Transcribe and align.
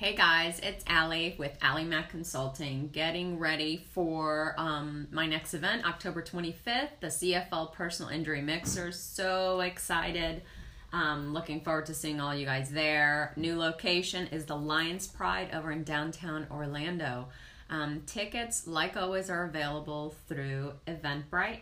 guys, 0.00 0.60
it's 0.62 0.84
Allie 0.86 1.34
with 1.38 1.56
Allie 1.62 1.84
Mac 1.84 2.10
Consulting, 2.10 2.88
getting 2.88 3.38
ready 3.38 3.86
for 3.92 4.54
um, 4.58 5.06
my 5.10 5.26
next 5.26 5.54
event, 5.54 5.86
October 5.86 6.20
25th, 6.20 6.90
the 7.00 7.06
CFL 7.06 7.72
Personal 7.72 8.10
Injury 8.10 8.42
Mixer. 8.42 8.92
So 8.92 9.60
excited. 9.60 10.42
Um, 10.92 11.32
looking 11.32 11.60
forward 11.60 11.86
to 11.86 11.94
seeing 11.94 12.20
all 12.20 12.34
you 12.34 12.44
guys 12.44 12.70
there. 12.70 13.32
New 13.36 13.56
location 13.58 14.26
is 14.28 14.44
the 14.44 14.56
Lions 14.56 15.06
Pride 15.06 15.50
over 15.54 15.72
in 15.72 15.84
downtown 15.84 16.46
Orlando. 16.50 17.28
Um, 17.70 18.02
tickets, 18.06 18.66
like 18.66 18.96
always, 18.96 19.30
are 19.30 19.44
available 19.44 20.14
through 20.28 20.74
Eventbrite. 20.86 21.60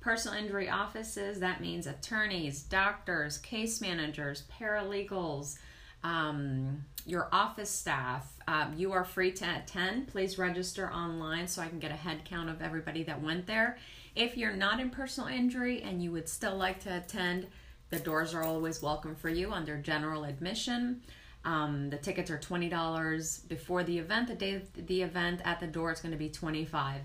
Personal 0.00 0.38
injury 0.38 0.68
offices, 0.68 1.40
that 1.40 1.60
means 1.60 1.86
attorneys, 1.86 2.62
doctors, 2.62 3.38
case 3.38 3.80
managers, 3.80 4.44
paralegals, 4.60 5.58
um, 6.04 6.84
your 7.06 7.28
office 7.32 7.70
staff. 7.70 8.26
Uh, 8.46 8.66
you 8.76 8.92
are 8.92 9.04
free 9.04 9.32
to 9.32 9.44
attend. 9.44 10.08
Please 10.08 10.38
register 10.38 10.92
online 10.92 11.48
so 11.48 11.62
I 11.62 11.68
can 11.68 11.78
get 11.78 11.90
a 11.90 11.96
head 11.96 12.24
count 12.24 12.48
of 12.48 12.62
everybody 12.62 13.02
that 13.04 13.22
went 13.22 13.46
there. 13.46 13.78
If 14.14 14.36
you're 14.36 14.56
not 14.56 14.80
in 14.80 14.90
personal 14.90 15.28
injury 15.28 15.82
and 15.82 16.02
you 16.02 16.12
would 16.12 16.28
still 16.28 16.56
like 16.56 16.80
to 16.80 16.96
attend, 16.96 17.46
the 17.90 17.98
doors 17.98 18.34
are 18.34 18.42
always 18.42 18.82
welcome 18.82 19.14
for 19.14 19.28
you 19.28 19.52
under 19.52 19.76
general 19.78 20.24
admission. 20.24 21.02
Um, 21.44 21.88
the 21.88 21.96
tickets 21.96 22.30
are 22.30 22.38
twenty 22.38 22.68
dollars 22.68 23.38
before 23.48 23.84
the 23.84 23.98
event. 23.98 24.28
The 24.28 24.34
day 24.34 24.54
of 24.54 24.86
the 24.86 25.02
event 25.02 25.40
at 25.44 25.60
the 25.60 25.66
door, 25.66 25.90
it's 25.90 26.00
going 26.00 26.12
to 26.12 26.18
be 26.18 26.28
twenty 26.28 26.64
five. 26.64 27.00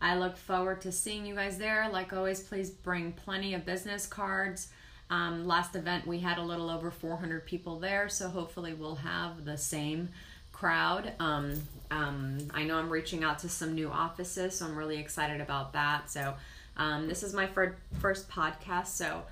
I 0.00 0.16
look 0.16 0.36
forward 0.36 0.82
to 0.82 0.92
seeing 0.92 1.24
you 1.24 1.34
guys 1.34 1.56
there. 1.56 1.88
Like 1.90 2.12
always, 2.12 2.40
please 2.40 2.68
bring 2.68 3.12
plenty 3.12 3.54
of 3.54 3.64
business 3.64 4.06
cards. 4.06 4.68
Um, 5.08 5.46
last 5.46 5.76
event 5.76 6.06
we 6.06 6.18
had 6.18 6.38
a 6.38 6.42
little 6.42 6.68
over 6.68 6.90
400 6.90 7.46
people 7.46 7.78
there, 7.78 8.08
so 8.08 8.28
hopefully 8.28 8.74
we'll 8.74 8.96
have 8.96 9.44
the 9.44 9.56
same 9.56 10.08
crowd. 10.52 11.12
Um, 11.20 11.54
um, 11.90 12.38
I 12.52 12.64
know 12.64 12.78
I'm 12.78 12.90
reaching 12.90 13.22
out 13.22 13.38
to 13.40 13.48
some 13.48 13.74
new 13.74 13.90
offices, 13.90 14.58
so 14.58 14.66
I'm 14.66 14.76
really 14.76 14.98
excited 14.98 15.40
about 15.40 15.72
that. 15.74 16.10
So 16.10 16.34
um, 16.76 17.08
this 17.08 17.22
is 17.22 17.34
my 17.34 17.46
fir- 17.46 17.76
first 18.00 18.28
podcast, 18.28 18.88
so 18.88 19.22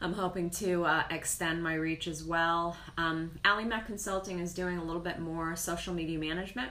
I'm 0.00 0.12
hoping 0.12 0.50
to 0.50 0.84
uh, 0.84 1.04
extend 1.10 1.62
my 1.62 1.74
reach 1.74 2.06
as 2.06 2.22
well. 2.22 2.76
Um, 2.98 3.38
Allie 3.44 3.70
Consulting 3.86 4.40
is 4.40 4.52
doing 4.52 4.76
a 4.76 4.84
little 4.84 5.00
bit 5.00 5.18
more 5.18 5.56
social 5.56 5.94
media 5.94 6.18
management, 6.18 6.70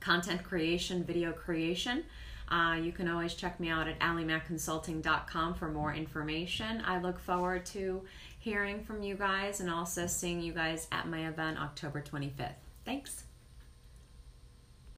content 0.00 0.42
creation, 0.42 1.04
video 1.04 1.32
creation. 1.32 2.04
Uh, 2.50 2.74
you 2.82 2.90
can 2.90 3.08
always 3.08 3.34
check 3.34 3.60
me 3.60 3.68
out 3.68 3.86
at 3.86 3.98
alliemacconsulting.com 4.00 5.54
for 5.54 5.68
more 5.68 5.94
information. 5.94 6.82
I 6.84 7.00
look 7.00 7.18
forward 7.18 7.64
to 7.66 8.02
hearing 8.38 8.82
from 8.82 9.02
you 9.02 9.14
guys 9.14 9.60
and 9.60 9.70
also 9.70 10.06
seeing 10.06 10.40
you 10.40 10.52
guys 10.52 10.88
at 10.90 11.08
my 11.08 11.28
event 11.28 11.58
October 11.60 12.02
25th. 12.02 12.54
Thanks. 12.84 13.24